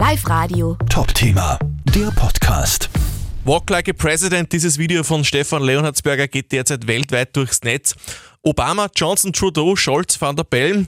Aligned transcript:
Live 0.00 0.26
Radio. 0.30 0.78
Top-Thema, 0.88 1.58
der 1.94 2.10
Podcast. 2.12 2.88
Walk 3.44 3.68
Like 3.68 3.86
a 3.86 3.92
President, 3.92 4.50
dieses 4.50 4.78
Video 4.78 5.02
von 5.02 5.24
Stefan 5.24 5.62
Leonhardsberger 5.62 6.26
geht 6.26 6.52
derzeit 6.52 6.86
weltweit 6.86 7.36
durchs 7.36 7.60
Netz. 7.64 7.94
Obama, 8.42 8.88
Johnson, 8.96 9.34
Trudeau, 9.34 9.76
Scholz, 9.76 10.18
Van 10.18 10.36
der 10.36 10.44
Bellen, 10.44 10.86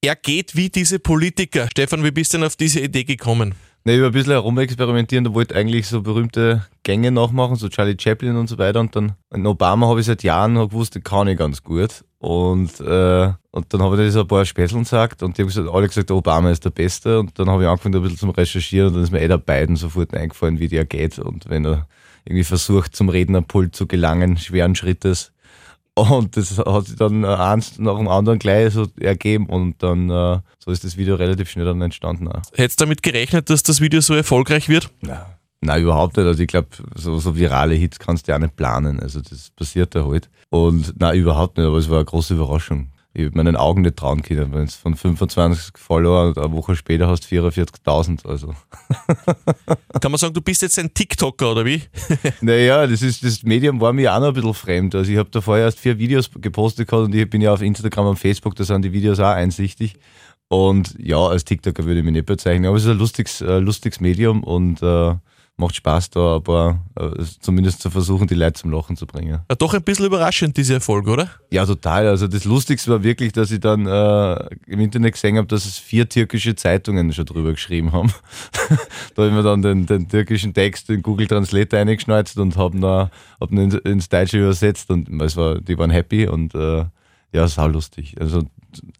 er 0.00 0.16
geht 0.16 0.56
wie 0.56 0.70
diese 0.70 0.98
Politiker. 0.98 1.68
Stefan, 1.70 2.04
wie 2.04 2.10
bist 2.10 2.32
du 2.32 2.38
denn 2.38 2.46
auf 2.46 2.56
diese 2.56 2.80
Idee 2.80 3.04
gekommen? 3.04 3.54
Ne, 3.84 3.96
ich 3.96 4.00
war 4.00 4.06
ein 4.06 4.12
bisschen 4.12 4.32
herumexperimentieren, 4.32 5.26
da 5.26 5.34
wollte 5.34 5.52
ich 5.52 5.60
eigentlich 5.60 5.86
so 5.86 6.00
berühmte 6.00 6.64
Gänge 6.84 7.10
nachmachen, 7.10 7.56
so 7.56 7.68
Charlie 7.68 7.98
Chaplin 8.00 8.34
und 8.36 8.46
so 8.46 8.56
weiter. 8.56 8.80
Und 8.80 8.96
dann 8.96 9.12
in 9.34 9.46
Obama 9.46 9.88
habe 9.88 10.00
ich 10.00 10.06
seit 10.06 10.22
Jahren 10.22 10.54
gewusst, 10.54 10.94
den 10.94 11.04
kann 11.04 11.28
ich 11.28 11.36
ganz 11.36 11.62
gut. 11.62 12.02
Und, 12.24 12.80
äh, 12.80 13.32
und 13.50 13.74
dann 13.74 13.82
habe 13.82 14.02
ich 14.02 14.14
das 14.14 14.16
ein 14.16 14.26
paar 14.26 14.46
Späßeln 14.46 14.84
gesagt 14.84 15.22
und 15.22 15.36
die 15.36 15.42
haben 15.42 15.48
gesagt, 15.48 15.68
alle 15.68 15.86
gesagt, 15.86 16.10
Obama 16.10 16.50
ist 16.50 16.64
der 16.64 16.70
Beste. 16.70 17.20
Und 17.20 17.38
dann 17.38 17.50
habe 17.50 17.64
ich 17.64 17.68
angefangen, 17.68 17.96
ein 17.96 18.02
bisschen 18.02 18.16
zum 18.16 18.30
Recherchieren 18.30 18.88
und 18.88 18.94
dann 18.94 19.02
ist 19.02 19.10
mir 19.10 19.20
eh 19.20 19.28
der 19.28 19.36
beiden 19.36 19.76
sofort 19.76 20.14
eingefallen, 20.14 20.58
wie 20.58 20.68
der 20.68 20.86
geht. 20.86 21.18
Und 21.18 21.50
wenn 21.50 21.66
er 21.66 21.86
irgendwie 22.24 22.44
versucht, 22.44 22.96
zum 22.96 23.10
Rednerpult 23.10 23.76
zu 23.76 23.86
gelangen, 23.86 24.38
schweren 24.38 24.74
Schrittes. 24.74 25.32
Und 25.92 26.38
das 26.38 26.56
hat 26.56 26.86
sich 26.86 26.96
dann 26.96 27.26
eins 27.26 27.78
nach 27.78 27.98
dem 27.98 28.08
anderen 28.08 28.38
gleich 28.38 28.72
so 28.72 28.86
ergeben 28.98 29.44
und 29.44 29.82
dann 29.82 30.08
äh, 30.08 30.38
so 30.58 30.70
ist 30.70 30.82
das 30.82 30.96
Video 30.96 31.16
relativ 31.16 31.50
schnell 31.50 31.66
dann 31.66 31.82
entstanden. 31.82 32.30
Hättest 32.54 32.80
du 32.80 32.86
damit 32.86 33.02
gerechnet, 33.02 33.50
dass 33.50 33.62
das 33.62 33.82
Video 33.82 34.00
so 34.00 34.14
erfolgreich 34.14 34.70
wird? 34.70 34.88
Ja. 35.02 35.26
Nein, 35.64 35.82
überhaupt 35.82 36.16
nicht. 36.16 36.26
Also 36.26 36.42
ich 36.42 36.48
glaube, 36.48 36.68
so, 36.94 37.18
so 37.18 37.36
virale 37.36 37.74
Hits 37.74 37.98
kannst 37.98 38.28
du 38.28 38.32
ja 38.32 38.38
nicht 38.38 38.54
planen. 38.54 39.00
Also 39.00 39.20
das 39.20 39.50
passiert 39.50 39.94
ja 39.94 40.06
halt. 40.06 40.28
Und 40.50 41.00
nein, 41.00 41.18
überhaupt 41.18 41.56
nicht, 41.56 41.66
aber 41.66 41.78
es 41.78 41.88
war 41.88 41.98
eine 41.98 42.04
große 42.04 42.34
Überraschung. 42.34 42.90
Ich 43.16 43.26
habe 43.26 43.36
meinen 43.36 43.56
Augen 43.56 43.82
nicht 43.82 43.96
trauen 43.96 44.22
können, 44.22 44.52
wenn 44.52 44.64
es 44.64 44.74
von 44.74 44.96
25 44.96 45.78
Follower 45.78 46.36
eine 46.36 46.52
Woche 46.52 46.74
später 46.74 47.06
hast 47.06 47.24
44.000. 47.24 48.26
Also. 48.26 48.54
Kann 50.00 50.10
man 50.10 50.18
sagen, 50.18 50.34
du 50.34 50.42
bist 50.42 50.62
jetzt 50.62 50.78
ein 50.80 50.92
TikToker 50.92 51.52
oder 51.52 51.64
wie? 51.64 51.80
naja, 52.40 52.86
das, 52.86 53.02
ist, 53.02 53.24
das 53.24 53.42
Medium 53.44 53.80
war 53.80 53.92
mir 53.92 54.12
auch 54.12 54.20
noch 54.20 54.28
ein 54.28 54.34
bisschen 54.34 54.52
fremd. 54.52 54.94
Also 54.96 55.10
ich 55.12 55.16
habe 55.16 55.30
da 55.30 55.40
vorher 55.40 55.64
erst 55.64 55.78
vier 55.78 55.98
Videos 55.98 56.28
gepostet 56.38 56.88
gehabt 56.88 57.06
und 57.06 57.14
ich 57.14 57.30
bin 57.30 57.40
ja 57.40 57.54
auf 57.54 57.62
Instagram 57.62 58.08
und 58.08 58.18
Facebook, 58.18 58.56
da 58.56 58.64
sind 58.64 58.82
die 58.82 58.92
Videos 58.92 59.20
auch 59.20 59.28
einsichtig. 59.28 59.94
Und 60.48 60.94
ja, 60.98 61.18
als 61.18 61.44
TikToker 61.44 61.84
würde 61.84 62.00
ich 62.00 62.04
mich 62.04 62.14
nicht 62.14 62.26
bezeichnen, 62.26 62.66
aber 62.66 62.76
es 62.76 62.84
ist 62.84 62.90
ein 62.90 62.98
lustiges, 62.98 63.40
äh, 63.40 63.60
lustiges 63.60 64.00
Medium 64.00 64.42
und 64.42 64.82
äh, 64.82 65.14
macht 65.56 65.76
Spaß, 65.76 66.10
da 66.10 66.20
aber 66.36 66.80
äh, 66.96 67.22
zumindest 67.40 67.80
zu 67.80 67.90
versuchen, 67.90 68.26
die 68.26 68.34
Leute 68.34 68.54
zum 68.54 68.72
Lachen 68.72 68.96
zu 68.96 69.06
bringen. 69.06 69.40
Ja, 69.48 69.54
doch 69.56 69.72
ein 69.74 69.82
bisschen 69.82 70.06
überraschend, 70.06 70.56
dieser 70.56 70.74
Erfolg, 70.74 71.06
oder? 71.06 71.30
Ja, 71.52 71.64
total. 71.64 72.08
Also 72.08 72.26
das 72.26 72.44
Lustigste 72.44 72.90
war 72.90 73.02
wirklich, 73.04 73.32
dass 73.32 73.50
ich 73.50 73.60
dann 73.60 73.86
äh, 73.86 74.48
im 74.66 74.80
Internet 74.80 75.12
gesehen 75.12 75.36
habe, 75.36 75.46
dass 75.46 75.64
es 75.64 75.78
vier 75.78 76.08
türkische 76.08 76.56
Zeitungen 76.56 77.12
schon 77.12 77.26
drüber 77.26 77.52
geschrieben 77.52 77.92
haben. 77.92 78.12
da 79.14 79.22
habe 79.22 79.28
ich 79.28 79.34
mir 79.34 79.42
dann 79.42 79.62
den, 79.62 79.86
den, 79.86 80.08
türkischen 80.08 80.54
Text 80.54 80.90
in 80.90 81.02
Google 81.02 81.28
Translator 81.28 81.78
eingeschneuzt 81.78 82.36
und 82.38 82.56
habe 82.56 82.76
ihn, 82.76 82.84
hab 82.84 83.52
ihn 83.52 83.70
ins 83.70 84.08
Deutsche 84.08 84.38
übersetzt 84.38 84.90
und 84.90 85.20
es 85.22 85.36
war, 85.36 85.60
die 85.60 85.78
waren 85.78 85.90
happy 85.90 86.26
und 86.26 86.54
äh, 86.54 86.84
ja, 87.32 87.48
sau 87.48 87.66
lustig. 87.66 88.14
Also 88.20 88.42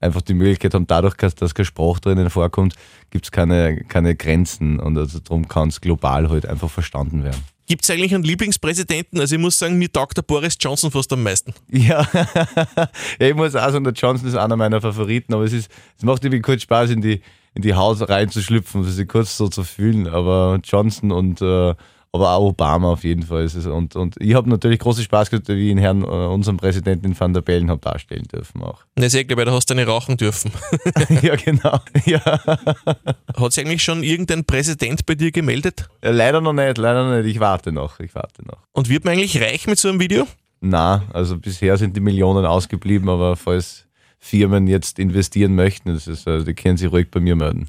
einfach 0.01 0.23
die 0.23 0.35
Möglichkeit 0.35 0.75
haben, 0.75 0.87
dadurch, 0.87 1.15
dass 1.15 1.55
kein 1.55 1.65
Spruch 1.65 1.99
drinnen 1.99 2.31
vorkommt, 2.31 2.75
gibt 3.11 3.27
es 3.27 3.31
keine, 3.31 3.85
keine 3.85 4.15
Grenzen 4.15 4.79
und 4.79 4.99
also 4.99 5.19
darum 5.19 5.49
kann 5.49 5.69
es 5.69 5.81
global 5.81 6.29
halt 6.29 6.47
einfach 6.47 6.71
verstanden 6.71 7.23
werden. 7.25 7.43
Gibt 7.67 7.85
es 7.85 7.91
eigentlich 7.91 8.15
einen 8.15 8.25
Lieblingspräsidenten? 8.25 9.19
Also 9.21 9.37
ich 9.37 9.41
muss 9.41 9.59
sagen, 9.59 9.79
mir 9.79 9.91
taugt 9.91 10.19
der 10.19 10.23
Boris 10.23 10.57
Johnson 10.61 10.91
fast 10.91 11.11
am 11.15 11.23
meisten. 11.23 11.55
Ja, 11.71 12.07
ja 13.19 13.29
ich 13.29 13.35
muss 13.35 13.57
auch 13.57 13.71
sagen, 13.71 13.85
der 13.85 13.95
Johnson 13.95 14.29
ist 14.29 14.35
einer 14.35 14.57
meiner 14.57 14.83
Favoriten, 14.83 15.33
aber 15.33 15.45
es, 15.45 15.55
ist, 15.55 15.71
es 15.97 16.05
macht 16.05 16.23
irgendwie 16.25 16.43
kurz 16.43 16.63
Spaß, 16.63 16.91
in 16.91 17.01
die, 17.01 17.23
in 17.55 17.63
die 17.63 17.75
Haut 17.75 18.07
reinzuschlüpfen, 18.07 18.85
sich 18.85 19.09
kurz 19.09 19.39
so 19.39 19.49
zu 19.49 19.65
fühlen. 19.65 20.09
Aber 20.09 20.61
Johnson 20.63 21.11
und 21.11 21.41
äh, 21.41 21.75
aber 22.15 22.31
auch 22.31 22.51
Obama 22.51 22.93
auf 22.93 23.03
jeden 23.03 23.25
Fall 23.25 23.43
ist 23.43 23.57
es. 23.57 23.67
Und, 23.67 23.97
und 23.97 24.15
ich 24.21 24.35
habe 24.35 24.49
natürlich 24.49 24.79
großen 24.79 25.03
Spaß 25.03 25.31
gehabt, 25.31 25.49
wie 25.49 25.67
ich 25.67 25.73
ihn 25.73 25.79
Herrn, 25.79 26.03
äh, 26.03 26.07
unserem 26.07 26.59
Präsidenten 26.59 27.19
Van 27.19 27.35
der 27.35 27.41
Bellen 27.41 27.69
habe 27.69 27.81
darstellen 27.81 28.23
dürfen 28.33 28.63
auch. 28.63 28.85
Na 28.95 29.09
sehr 29.09 29.25
weil 29.37 29.45
da 29.45 29.51
hast 29.51 29.69
du 29.69 29.75
eine 29.75 29.85
rauchen 29.85 30.17
dürfen. 30.17 30.53
ja, 31.23 31.35
genau. 31.35 31.81
Ja. 32.07 32.21
Hat 32.21 33.53
sich 33.53 33.65
eigentlich 33.65 33.83
schon 33.83 34.05
irgendein 34.05 34.45
Präsident 34.45 35.07
bei 35.07 35.17
dir 35.17 35.33
gemeldet? 35.33 35.89
Ja, 36.05 36.11
leider 36.11 36.41
noch 36.41 36.53
nicht, 36.53 36.79
leider 36.79 37.09
noch 37.09 37.17
nicht. 37.17 37.35
Ich 37.35 37.41
warte 37.41 37.73
noch, 37.73 37.99
ich 37.99 38.15
warte 38.15 38.47
noch. 38.47 38.59
Und 38.73 38.89
wird 38.89 39.05
man 39.05 39.15
eigentlich 39.15 39.41
reich 39.43 39.67
mit 39.67 39.79
so 39.79 39.89
einem 39.89 39.99
Video? 39.99 40.29
Na, 40.61 41.03
also 41.13 41.37
bisher 41.39 41.77
sind 41.79 41.97
die 41.97 42.01
Millionen 42.01 42.45
ausgeblieben, 42.45 43.09
aber 43.09 43.35
falls 43.35 43.87
Firmen 44.21 44.69
jetzt 44.69 45.01
investieren 45.01 45.57
möchten, 45.57 45.93
das 45.93 46.07
ist, 46.07 46.29
also 46.29 46.47
die 46.47 46.55
können 46.55 46.77
sich 46.77 46.93
ruhig 46.93 47.11
bei 47.11 47.19
mir 47.19 47.35
melden. 47.35 47.69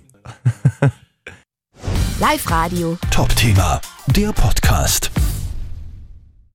Live 2.19 2.49
Radio. 2.49 2.97
Top-Thema, 3.11 3.81
der 4.07 4.33
Podcast. 4.33 5.11